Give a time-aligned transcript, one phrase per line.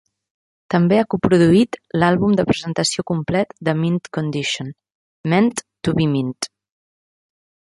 [0.73, 4.73] També ha coproduït l'àlbum de presentació complet de Mint Condition,
[5.35, 6.37] "Meant to Be Mint".